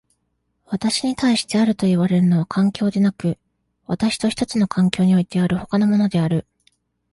[0.65, 3.37] 私に対してあるといわれるのは環境でなく、
[3.85, 6.47] 私と一つの環境においてある他のものである。